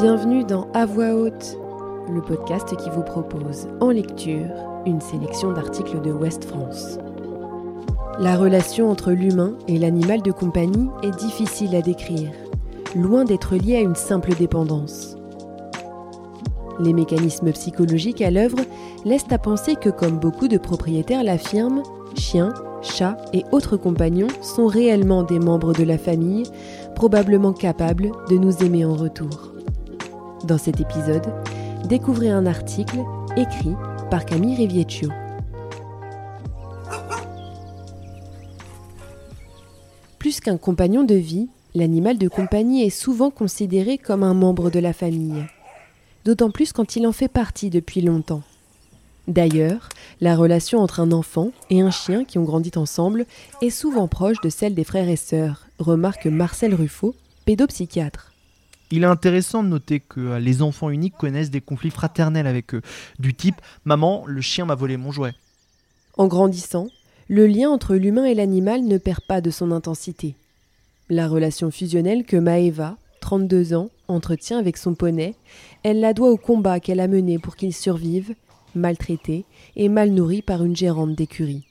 [0.00, 1.58] Bienvenue dans À voix haute,
[2.08, 4.46] le podcast qui vous propose en lecture
[4.86, 6.98] une sélection d'articles de Ouest France.
[8.20, 12.30] La relation entre l'humain et l'animal de compagnie est difficile à décrire,
[12.96, 15.16] loin d'être liée à une simple dépendance.
[16.80, 18.58] Les mécanismes psychologiques à l'œuvre
[19.04, 21.82] laissent à penser que, comme beaucoup de propriétaires l'affirment,
[22.16, 26.44] chiens, chats et autres compagnons sont réellement des membres de la famille,
[26.94, 29.52] probablement capables de nous aimer en retour.
[30.44, 31.26] Dans cet épisode,
[31.88, 32.98] découvrez un article
[33.36, 33.74] écrit
[34.10, 35.10] par Camille Riviecchio.
[40.18, 44.80] Plus qu'un compagnon de vie, l'animal de compagnie est souvent considéré comme un membre de
[44.80, 45.44] la famille,
[46.24, 48.42] d'autant plus quand il en fait partie depuis longtemps.
[49.28, 49.90] D'ailleurs,
[50.22, 53.26] la relation entre un enfant et un chien qui ont grandi ensemble
[53.60, 57.14] est souvent proche de celle des frères et sœurs, remarque Marcel Ruffo,
[57.44, 58.32] pédopsychiatre.
[58.90, 62.74] Il est intéressant de noter que euh, les enfants uniques connaissent des conflits fraternels avec
[62.74, 62.80] eux,
[63.18, 65.34] du type Maman, le chien m'a volé mon jouet.
[66.16, 66.88] En grandissant,
[67.28, 70.36] le lien entre l'humain et l'animal ne perd pas de son intensité.
[71.10, 75.34] La relation fusionnelle que Maeva, 32 ans, entretient avec son poney,
[75.82, 78.34] elle la doit au combat qu'elle a mené pour qu'il survive,
[78.74, 79.44] maltraité
[79.76, 81.64] et mal nourri par une gérante d'écurie.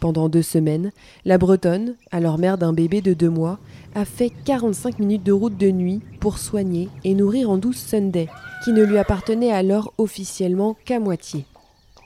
[0.00, 0.92] Pendant deux semaines,
[1.26, 3.58] la Bretonne, alors mère d'un bébé de deux mois,
[3.94, 8.28] a fait 45 minutes de route de nuit pour soigner et nourrir en douce Sunday,
[8.64, 11.44] qui ne lui appartenait alors officiellement qu'à moitié.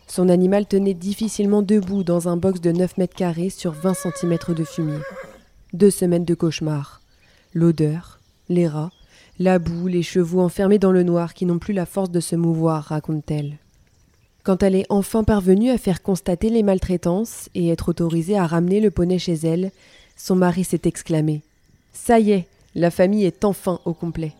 [0.08, 4.38] Son animal tenait difficilement debout dans un box de 9 mètres carrés sur 20 cm
[4.48, 4.98] de fumier.
[5.72, 7.00] Deux semaines de cauchemar.
[7.54, 8.90] L'odeur, les rats,
[9.38, 12.34] la boue, les chevaux enfermés dans le noir qui n'ont plus la force de se
[12.36, 13.58] mouvoir, raconte-t-elle.
[14.44, 18.78] Quand elle est enfin parvenue à faire constater les maltraitances et être autorisée à ramener
[18.78, 19.70] le poney chez elle,
[20.18, 21.40] son mari s'est exclamé
[21.94, 24.32] Ça y est, la famille est enfin au complet.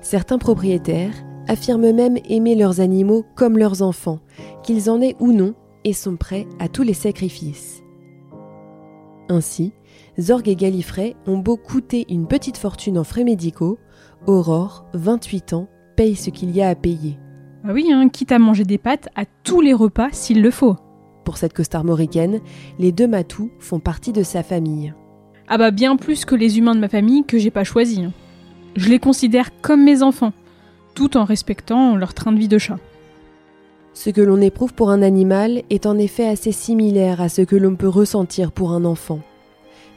[0.00, 1.12] Certains propriétaires
[1.48, 4.20] affirment même aimer leurs animaux comme leurs enfants,
[4.62, 7.82] qu'ils en aient ou non, et sont prêts à tous les sacrifices.
[9.28, 9.72] Ainsi,
[10.20, 13.78] Zorg et Gallifrey ont beau coûter une petite fortune en frais médicaux,
[14.28, 17.18] Aurore, 28 ans, paye ce qu'il y a à payer.
[17.68, 20.76] Ah oui, hein, quitte à manger des pâtes à tous les repas s'il le faut.
[21.24, 22.40] Pour cette costard mauricaine,
[22.78, 24.94] les deux matous font partie de sa famille.
[25.48, 27.98] Ah bah bien plus que les humains de ma famille que j'ai pas choisis.
[27.98, 28.12] Hein.
[28.76, 30.32] Je les considère comme mes enfants,
[30.94, 32.78] tout en respectant leur train de vie de chat.
[33.94, 37.56] Ce que l'on éprouve pour un animal est en effet assez similaire à ce que
[37.56, 39.22] l'on peut ressentir pour un enfant.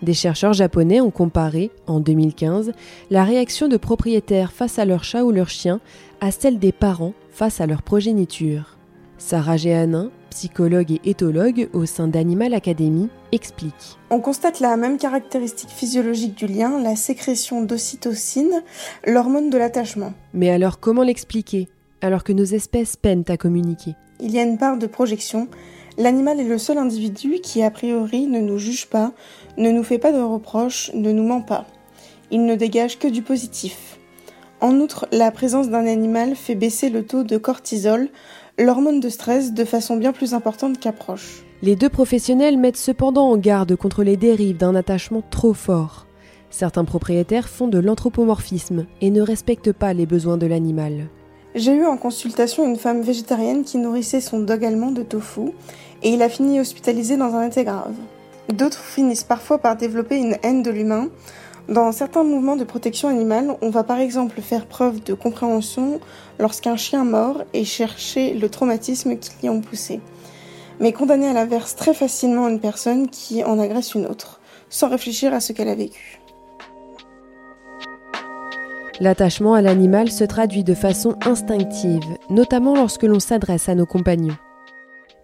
[0.02, 2.72] Des chercheurs japonais ont comparé, en 2015,
[3.12, 5.82] la réaction de propriétaires face à leur chat ou leur chien
[6.22, 8.78] à celle des parents face à leur progéniture.
[9.18, 13.98] Sarah Géanin, psychologue et éthologue au sein d'Animal Academy, explique.
[14.10, 18.62] On constate la même caractéristique physiologique du lien, la sécrétion d'ocytocine,
[19.08, 20.12] l'hormone de l'attachement.
[20.34, 21.70] Mais alors comment l'expliquer,
[22.02, 23.96] alors que nos espèces peinent à communiquer?
[24.20, 25.48] Il y a une part de projection.
[25.98, 29.14] L'animal est le seul individu qui, a priori, ne nous juge pas,
[29.58, 31.66] ne nous fait pas de reproches, ne nous ment pas.
[32.32, 33.99] Il ne dégage que du positif.
[34.62, 38.10] En outre, la présence d'un animal fait baisser le taux de cortisol,
[38.58, 41.44] l'hormone de stress, de façon bien plus importante qu'approche.
[41.62, 46.08] Les deux professionnels mettent cependant en garde contre les dérives d'un attachement trop fort.
[46.50, 51.08] Certains propriétaires font de l'anthropomorphisme et ne respectent pas les besoins de l'animal.
[51.56, 55.52] J'ai eu en consultation une femme végétarienne qui nourrissait son dog allemand de tofu
[56.04, 57.96] et il a fini hospitalisé dans un état grave.
[58.54, 61.10] D'autres finissent parfois par développer une haine de l'humain
[61.70, 66.00] dans certains mouvements de protection animale, on va par exemple faire preuve de compréhension
[66.40, 70.00] lorsqu'un chien mord et chercher le traumatisme qui l'y a poussé.
[70.80, 75.34] Mais condamner à l'inverse très facilement une personne qui en agresse une autre, sans réfléchir
[75.34, 76.20] à ce qu'elle a vécu.
[79.00, 84.36] L'attachement à l'animal se traduit de façon instinctive, notamment lorsque l'on s'adresse à nos compagnons.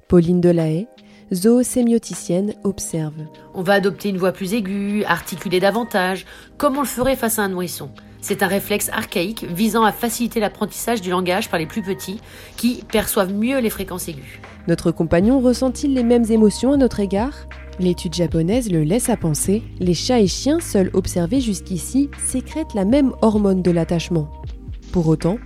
[0.07, 0.87] Pauline Delahaye,
[1.33, 3.13] zoosémioticienne observe.
[3.53, 6.25] On va adopter une voix plus aiguë, articuler davantage,
[6.57, 7.89] comme on le ferait face à un nourrisson?
[8.21, 12.19] C'est un réflexe archaïque visant à faciliter l'apprentissage du langage par les plus petits,
[12.57, 14.39] qui perçoivent mieux les fréquences aiguës.
[14.67, 17.47] Notre compagnon ressent-il les mêmes émotions à notre égard?
[17.79, 22.85] L'étude japonaise le laisse à penser, les chats et chiens seuls observés jusqu'ici sécrètent la
[22.85, 24.31] même hormone de l'attachement.
[24.91, 25.37] Pour autant,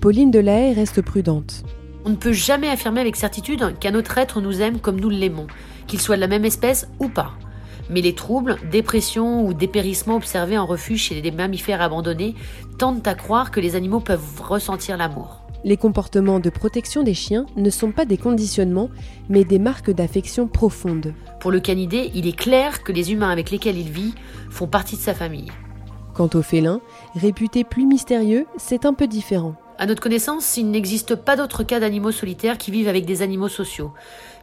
[0.00, 1.64] Pauline Delahaye reste prudente.
[2.04, 5.46] On ne peut jamais affirmer avec certitude qu'un autre être nous aime comme nous l'aimons,
[5.86, 7.32] qu'il soit de la même espèce ou pas.
[7.90, 12.34] Mais les troubles, dépressions ou dépérissements observés en refuge chez des mammifères abandonnés
[12.78, 15.42] tendent à croire que les animaux peuvent ressentir l'amour.
[15.64, 18.90] Les comportements de protection des chiens ne sont pas des conditionnements,
[19.28, 21.14] mais des marques d'affection profonde.
[21.40, 24.14] Pour le canidé, il est clair que les humains avec lesquels il vit
[24.50, 25.50] font partie de sa famille.
[26.14, 26.80] Quant aux félins,
[27.14, 29.56] réputés plus mystérieux, c'est un peu différent.
[29.80, 33.48] À notre connaissance, il n'existe pas d'autres cas d'animaux solitaires qui vivent avec des animaux
[33.48, 33.92] sociaux.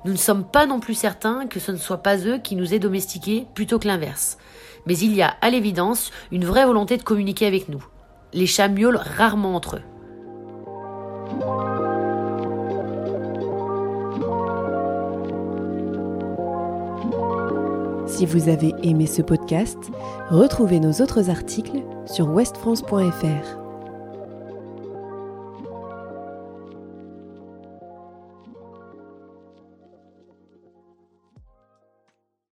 [0.05, 2.73] Nous ne sommes pas non plus certains que ce ne soit pas eux qui nous
[2.73, 4.37] aient domestiqués plutôt que l'inverse.
[4.85, 7.85] Mais il y a, à l'évidence, une vraie volonté de communiquer avec nous.
[8.31, 9.81] Les chats miaulent rarement entre eux.
[18.07, 19.79] Si vous avez aimé ce podcast,
[20.29, 23.64] retrouvez nos autres articles sur westfrance.fr.